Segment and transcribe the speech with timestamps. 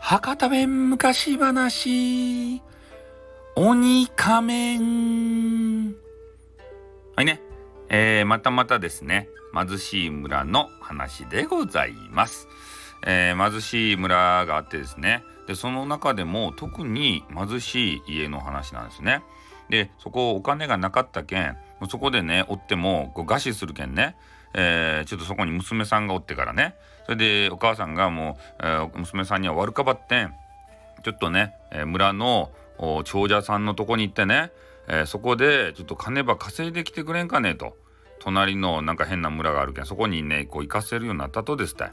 [0.00, 2.60] 博多弁昔話、
[3.54, 5.94] 鬼仮面。
[7.14, 7.40] はいね。
[7.88, 12.48] えー、またまたですね、貧しい村の話でございます。
[13.06, 19.22] えー、貧しい村があってですね、で、その中でも特に貧しい家の話なんですね。
[19.68, 21.56] で、そこお金がなかったけん、
[21.88, 24.16] そこでね、おっても、こう餓死するけんね、
[24.56, 26.74] えー、ちょっとそこに娘さんがおってからね、
[27.04, 30.32] それでお母さんがもう、えー、娘さんには悪かばってん、
[31.04, 32.50] ちょっとね、えー、村の
[33.04, 34.50] 長者さんのとこに行ってね、
[34.88, 37.76] えー、そこでちょっと金ば稼いできてくれんかねと。
[38.18, 41.92] 隣のなんか変な村があるけんそこにねこう行かせるようになったとですた。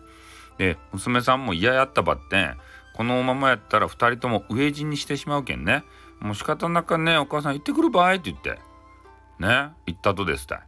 [0.57, 2.57] で娘さんも嫌やったばってん
[2.95, 5.83] このままやったら2人とも飢え死にしてしまうけんね
[6.19, 8.51] もう仕方なくねお母さん行ってくるばいって言って
[9.39, 10.61] ね行ったとですたい。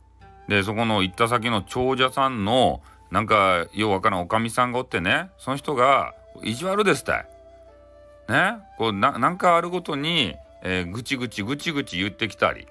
[0.48, 2.82] でそこの行った先の長者さんの
[3.12, 7.28] なんかようわからんおかみさんがおってねその人が意地悪ですたい。
[8.28, 8.58] ね？
[8.78, 12.68] こうなんかあるごとに、えー、ぐちぐちぐちぐち言ってきたり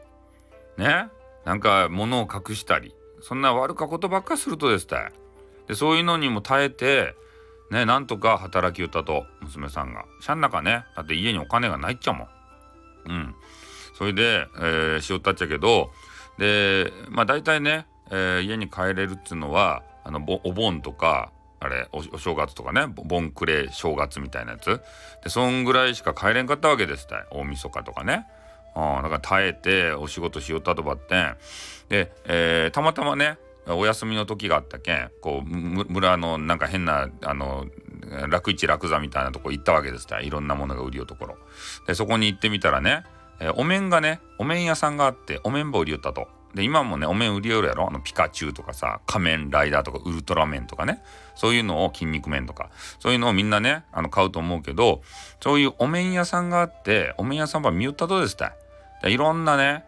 [0.76, 1.06] ね？
[1.44, 5.12] なんか物を隠したりそんな悪かことばっかするとですたい。
[5.68, 7.14] でそういうのにも耐えて
[7.70, 7.86] ね？
[7.86, 10.04] なんとか働きよったと娘さんが。
[10.20, 12.28] しゃん中ねだって家にお金がないっちゃもん。
[13.06, 13.34] うん。
[13.96, 15.90] それで、えー、しよったっちゃけど
[16.38, 24.80] でまあ大体ね、えー、家に帰れるっつうのはあのお盆とかあれお正月とかね盆暮れ正月みたいなやつ。
[25.22, 28.26] でそんぐらいしか帰れんかったわけですた大晦日とかね。
[28.74, 31.34] あだから耐えてお仕事しよったとばって
[31.88, 37.66] で、えー、たまたまねお休みの時があったけんこう村のなんか変なあの
[38.28, 41.36] 楽市楽座みたいなとこ行ったわけですたいろんなものが売りよところ。
[41.86, 43.04] でそこに行ってみたらね、
[43.40, 46.28] えー、お面がねお面屋さんがあってお面ば売りよったと。
[46.54, 47.88] で今もねお面売りよるやろ？
[47.88, 51.02] あのピカチュウとかさ仮面ライダーとかウルトラメンとかね。
[51.34, 52.70] そういうのを筋肉面とか。
[53.00, 55.02] そういうのをみんなねあの買うと思うけど
[55.40, 58.54] そういうお面屋さんがあってお面屋さんば見よったとですた
[59.04, 59.12] い。
[59.12, 59.84] いろんなね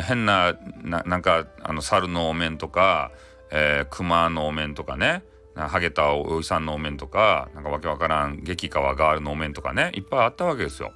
[0.00, 3.12] 変ななんかあの猿のお面とか、
[3.52, 5.22] えー、熊のお面とかね
[5.54, 10.92] ハゲたおじさんのお面とかなんかわけわからん激川ガールのお面とかねいっぱいあったわけですよ。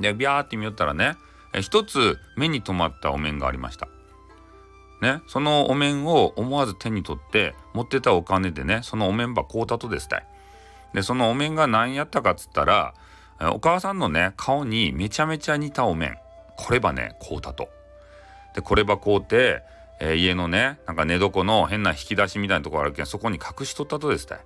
[0.00, 1.16] でビャーって見よったらね
[1.60, 3.88] 一つ目に留まったお面がありました。
[5.00, 10.26] ね、そのお面を思わず手に取って持ってたお金でねそのお面ば買うたとですたい。
[10.92, 12.94] でそのお面が何やったかっつったら
[13.52, 16.18] お母さんのね顔にめちゃめちゃ似たお面
[16.56, 17.68] こればね買うたと。
[18.54, 19.62] でこれば買うて、
[20.00, 24.40] えー、家のねなんか寝床の変な引き出しみたいなとこあるけんそこに隠しとったとですたい。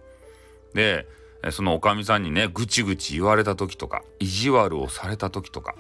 [0.75, 1.07] で
[1.51, 5.75] そのおかみさんにねぐちぐち言われた時とか意地悪をされた時とか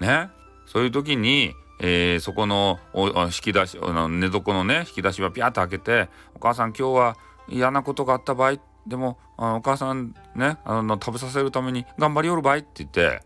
[0.00, 0.30] ね？
[0.66, 3.76] そういう時にえー、そこの引き出し
[4.08, 7.16] 寝床のね引き出しはピャッと開けて「お母さん今日は
[7.48, 13.22] 嫌なことがあった場合でもあお母さんねあの食べさせるために頑張りよる場合」って言って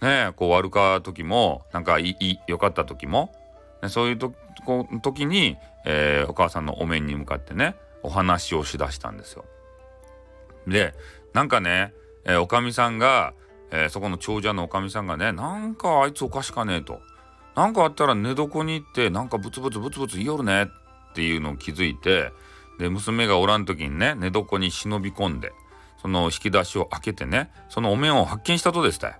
[0.00, 3.34] ねこう悪か時もなんかいい良かった時も、
[3.82, 4.32] ね、そういうと
[4.64, 9.44] こ時に、えー、お母さんのお面に向かってねお話をしだしたんですよ。
[10.68, 10.94] で
[11.32, 13.34] なんかね、えー、おかみさんが、
[13.70, 17.00] えー、そこの長者のおかみさんがねなんかあいつおかしかねえと。
[17.54, 20.66] 何かあったら寝床に行ってなんかブツブツブツブツ言いよるねっ
[21.14, 22.30] ていうのを気づいて
[22.78, 25.52] で娘がおらん時にね寝床に忍び込んで
[26.00, 29.18] その引き出しを開けてねそのお面を発見したとですた。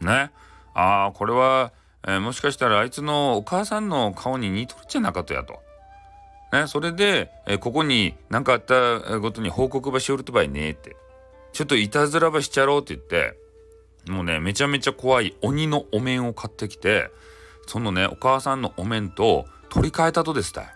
[0.00, 0.30] ね
[0.74, 1.72] ああこれは、
[2.06, 5.60] えー、もしかしたらあいつのお母さんの顔に似とるっちゃなかったやと。
[6.52, 10.96] ね、それで、えー、ここに何かあったごとに報告ばしおるとばいねえって
[11.52, 13.38] ちょっといたずらばしちゃろうって言って
[14.10, 17.10] もうねめちゃめちゃ怖い鬼のお面を買ってきて
[17.66, 20.66] そのねお母さんのお面と取り替えたとですたい。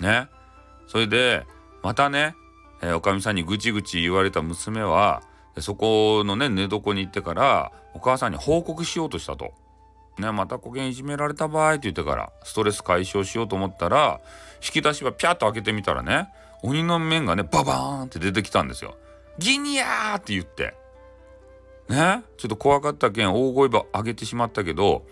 [0.00, 0.28] ね。
[0.86, 1.46] それで
[1.82, 2.34] またね、
[2.82, 5.22] えー、おかみさんにぐちぐち言われた娘は
[5.58, 9.52] そこのね寝床に行ってからお母さんに報告しようとしたと。
[10.18, 14.20] ね、またこげんいじめられた場合って言ってからストレス解消しようと思ったら
[14.56, 16.28] 引き出しはピャッと開けてみたらね
[16.62, 18.96] 鬼の面がねババーンって出てきたんですよ。
[19.38, 20.74] ギニアーって言って
[21.88, 25.04] ねちょっと怖かったけん大声ば上げてしまったけど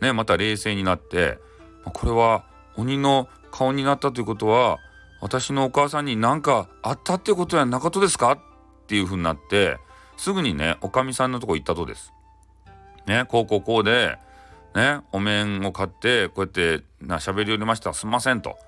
[0.00, 1.38] ね、また冷静になって
[1.84, 2.44] これは
[2.76, 4.78] 鬼の顔になったということは
[5.22, 8.38] 私のお母さんに何かあったってことやなかとですかっ
[8.86, 9.78] ていう風になって
[10.18, 12.12] すぐにねおかみさんのとこ行ったとです。
[13.06, 14.18] ねこうこうこうで
[14.76, 18.58] ねお面を買ってこうやってな喋りよりましたすんませんと。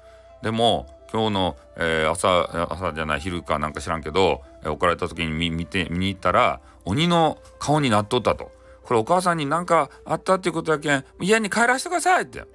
[0.42, 8.50] でも今日の、えー、朝朝じゃない昼かなんか知らんけど、えー、置かれた時に見見て見に行ったら鬼の顔になっとったと。
[8.84, 12.46] これお母さんに何かあったっていうことやけん家に帰らせてくださいって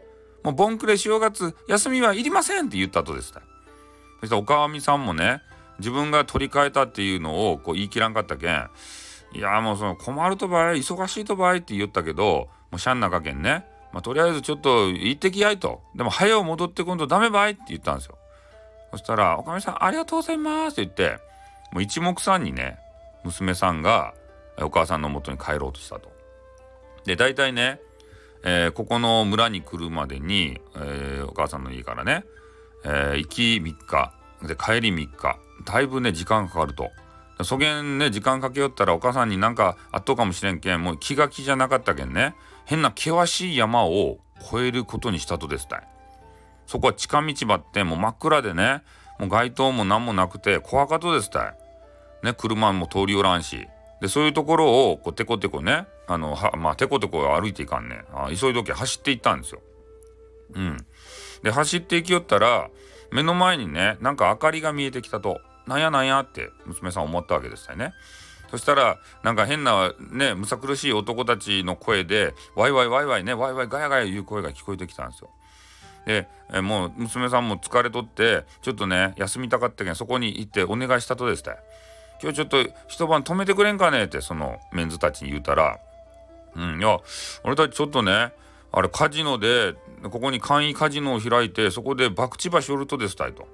[0.44, 3.34] もうボンクレ正月休みはいりませんって言ったとです
[4.20, 5.44] そしたらおかみさんもね
[5.78, 8.70] 自分が取り替えたっていうのをこう言い切らんかったけん
[9.36, 18.18] いやもうその困るとばい忙しいとばいって言ったけどもうしゃんなかけんね、まあ、とりあえずちょっと行ってきやいとでも早う戻ってこんとダメばいって言ったんですよ
[18.90, 21.24] そしたら「おかみさんありがとうございます」って言って
[21.72, 22.80] もう一目散にね
[23.24, 24.16] 娘さんが
[24.60, 26.12] お母さんの元に帰ろうとしたと。
[27.06, 27.80] で大体ね、
[28.44, 32.26] えー、ここの村に来るまでに、えー、お母さんの家からね、
[32.86, 34.14] えー、行き3日
[34.48, 36.90] で帰り3日だいぶね時間かかると。
[37.42, 42.36] そげんね時間かけよったらお母さんになんかあっとうかもしれんけんもう気が気じゃなかったけんね
[42.66, 45.88] 変な険しい山を越えることにしたとですたい。
[46.66, 48.84] そこは近道ばってもう真っ暗でね
[49.20, 51.58] もう街灯も何もなくて怖かとですたい。
[52.24, 53.68] ね車も通りおらんし
[54.02, 59.62] でそういうところをこうテコテコねあのはまあテコテコ歩いていかんねあ急いどき走っていったんですよ。
[60.54, 60.78] うん。
[61.42, 62.70] で走っていきよったら
[63.12, 67.94] 目の前にねなんか明かりが見えてきたとなんやなんやって娘さん思ったわけですよね。
[68.52, 75.30] そしたらなんか変なねむさ苦しい男たちの声でワイワイワイワイねワイワイガヤガヤ言う声が聞こえてきたんですよ。
[76.06, 81.56] でえもう娘さんも疲れとってちょっとね休みたかったけんそこに行ってお願いしたとですね。
[82.22, 82.58] 今日ちょっと
[82.88, 84.04] 一晩泊めてくれんかね？
[84.04, 85.80] ってそのメンズたちに言うたら
[86.56, 87.00] 「うんいや
[87.44, 88.34] 俺たちちょっとね
[88.72, 89.74] あれカジノで
[90.04, 93.48] ここに簡易カジノを開いてそこで博打場しおるとですたいと。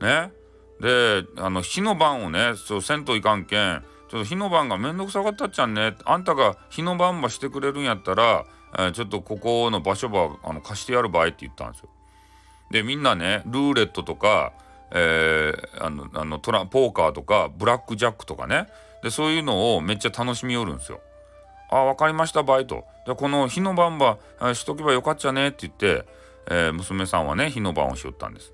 [0.00, 0.32] ね？
[0.80, 8.46] であの火の番をねそう銭湯行かんけんちょっと火の番がめんどくさかったっちゃんねあんたが火の番ばしてくれるんやったら、
[8.78, 11.88] えー、ちょっとここの場所ばあの貸してやる場合って言ったんですよ。
[12.70, 14.52] でみんなねルーレットとか
[14.92, 18.68] えー、あのあのトラポーカーとかブラックジャックとかね
[19.02, 21.00] でそういうのをめっちゃ楽しみよるんですよ。
[21.70, 22.84] あ分かりましたバイト。
[23.06, 24.18] じゃこの火の番ば
[24.54, 26.04] しとけばよかっちゃねって言って、
[26.50, 28.52] えー、娘さんはね火の番をしよったんです。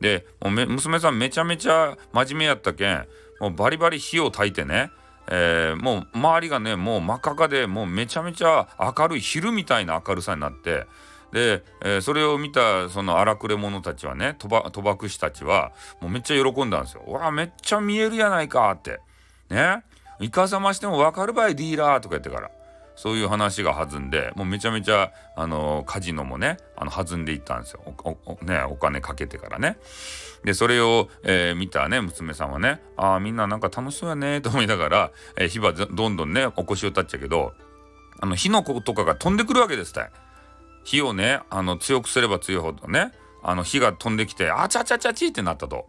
[0.00, 3.06] で娘さんめちゃめちゃ真面目やったけん
[3.40, 4.90] もうバリバリ火を焚いてね、
[5.28, 10.86] えー、もう周りがねもう真っ赤かでもうめちゃめちゃ明るい昼みたいな明るさになって
[11.32, 17.02] で、えー、それを見たその荒くれ者たちはね賭博師たちはもうめっちゃ喜んだんですよ。
[17.06, 19.00] わあめっちゃ見えるやないかって。
[19.50, 19.82] ね
[20.20, 22.50] イカサマしても分かるばいディーラーとか言ってから
[22.96, 29.76] そういう話が弾んでもうめちゃめちゃあのカジノもねあの弾んでいったんですよおね、お金かけてからね。
[30.44, 37.54] でそれを、えー、見たね娘さんはねああみんななんか楽しそうやねと思いながら、えー、火はどんどんね起こしを立っちゃうけど
[38.20, 39.94] あの火の粉とかが飛んでくるわけです。
[40.84, 43.12] 火をねあの強くすれば強いほどね
[43.42, 45.86] あの火が飛んできてあちゃちゃちゃちってなったと。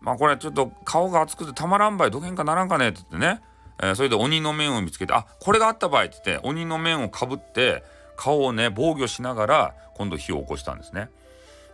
[0.00, 3.40] まあこれちょっと顔が熱くてたまらんばいどげんかならんかねって言ってね、
[3.82, 7.82] え、それで鬼の面を見つけてあこれがあった場合って言って鬼の面をかぶって
[8.16, 11.10] 顔をね防御しながら今度火を起こしたんですね。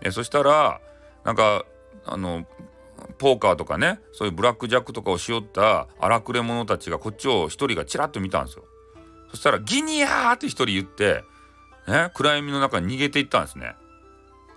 [0.00, 0.80] え、そしたら
[1.24, 1.64] なんか
[2.04, 2.46] あの
[3.18, 8.64] ポーカーとかねそういうブラックジャックとかをしよった荒くれ者たちがこっちを一人がチラッと見たんですよ。
[9.30, 11.22] そしたら「ギニアー!」って一人言って
[11.88, 13.74] ね、暗闇の中に逃げていったんですね。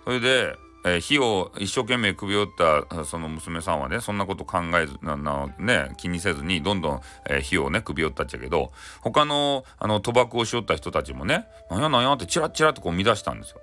[0.04, 2.54] それで、えー、火を一生懸命首を折っ
[2.90, 13.60] たその娘さんはねそんなこと考えずなな、ね、気にせずにどんどん、えー、火をね首を折ったっちゃけど他のあの賭博をしよった人たちもね「なんやなんや」ってチラチラとこう乱したんですよ。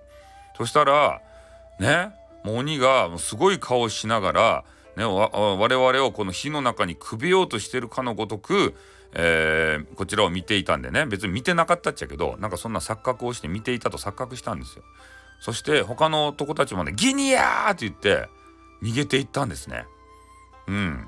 [0.57, 1.21] そしたら
[1.79, 2.11] ね
[2.43, 4.63] もう鬼がすごい顔をしながら、
[4.95, 8.75] ね、我々をこの火の中にくべようとしてるかのごとく
[9.13, 14.83] えー、こちらを見ていたんでね別に見てなかったっちゃけどなんかそんな錯覚をして見ていたと錯覚したんですよ
[15.39, 18.29] そして他の男たちもね「ギニアー!」って言って
[18.83, 19.85] 逃げていったんですね。
[20.67, 21.07] うん。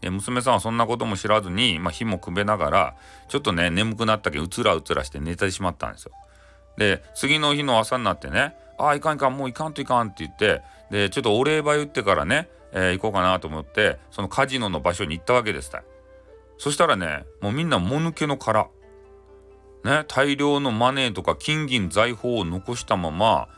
[0.00, 2.96] で娘さんはそんなことも知らずに、まあ、火もくべながら
[3.28, 6.12] ちょっとね眠くなったけどうつらうつらして寝てしまったんですよ。
[6.76, 15.82] で次の日の朝になってね「ああいかんいかんもういかんといかん」って言ってでちょっとお礼ば言ってからね、えー、行こうかなと思ってそのカジノの場所に行ったわけですた。
[16.58, 18.68] そしたらねもうみんなもぬけの殻。
[19.84, 23.48] ね大量のマネーとか金銀財宝を残したまま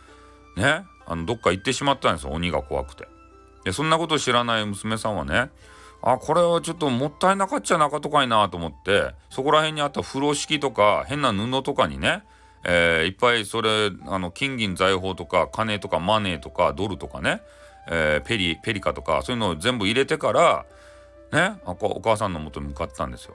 [0.56, 3.06] ねあのどっか行ってしまったんですよ鬼が怖くて
[3.64, 5.50] でそんなこと知らない娘さんはね
[6.02, 12.24] あこれはちょっともったいなかっちゃなかとかいなと思ってそこら辺にあった風呂敷とか変な布とかにね、
[12.64, 17.40] えー、いっぱいそれあの金銀財宝とか金とかマネーとかドルとかね、
[17.90, 20.66] えー、ペリペリカとかそういうのを全部入れてから
[21.32, 23.34] ねお母さんのもとに向かったんですよ。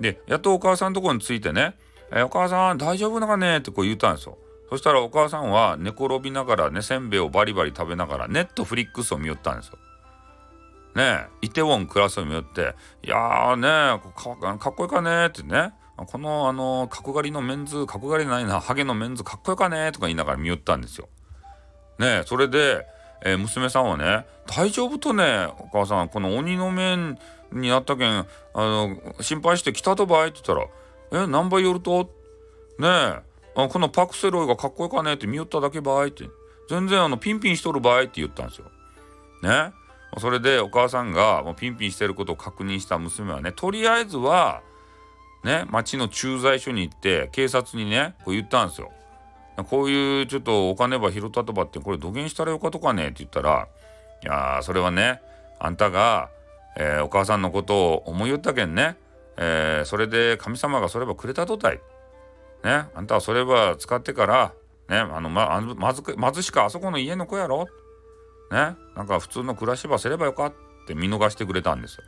[0.00, 1.74] でやっとお母さんのところに着いてね
[2.12, 4.36] 「えお母さん大丈夫なかね?」ってこう言ったんですよ。
[4.68, 9.78] そしたらお母さんは寝転びながらねせんべいをバリバリ食べながらネットフリックスを見よったんですよ。
[10.94, 19.92] ねえイテウォンクラスを見よって「いやーねかかっこいいかね」ってねこのあの角刈りのメンズ角刈りないなハゲのメンズかっこよかね？
[19.92, 21.08] とか言いながら見よったんですよ。
[21.98, 22.86] ねえそれで
[23.22, 25.48] えー、娘さんはね「大丈夫とね？
[25.58, 27.18] お母さんこの鬼の面
[27.52, 30.68] になったけんあの心配して来たとばい」って言ったら
[31.12, 32.10] 「え何倍寄ると?」
[32.78, 36.28] ねえあこのパクセロイがかっこよかねって見よっただけばいって
[36.68, 38.66] 全然あのピンピンしとる場合って言ったんですよ。
[39.42, 39.72] ね
[40.18, 44.62] それでお母さんがもうピンピンしてることを確認した娘はねとりあえずは
[45.44, 48.90] ね町の駐在所に行って警察にねこう言ったんですよ。
[49.68, 53.68] こういうちょっとお金ば拾ったとばってこれ土下したらよかとかねって言ったら
[54.22, 55.20] いやそれはね
[55.58, 56.30] あんたが、
[56.78, 58.96] えー、お母さんのことを思いよったけんね、
[59.36, 61.80] えー、それで神様がそればくれたとたい。
[62.64, 64.52] ねあんたはそれば使ってから
[64.88, 67.66] ねあのまあまず貧しかあそこの家の子やろ
[68.50, 70.54] ねなんか普通の暮らしばすればよかっ
[70.86, 72.04] て見逃してくれたんですよ。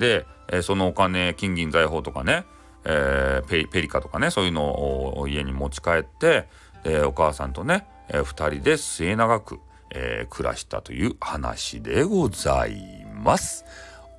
[0.00, 2.46] で、えー、そのお金金銀財宝とかね
[2.84, 6.48] えー、ペペリカとかねそういうのを家に持ち帰って
[6.84, 13.64] でお母さんとね、えー、2人で末永く、えー、暮らしたという話でございます。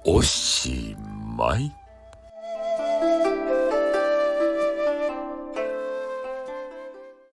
[0.06, 0.96] おし
[1.38, 1.79] まい。